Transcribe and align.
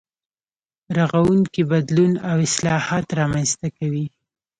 رغونکی 0.97 1.63
بدلون 1.71 2.13
او 2.29 2.35
اصلاحات 2.47 3.07
رامنځته 3.19 3.67
کوي. 3.77 4.05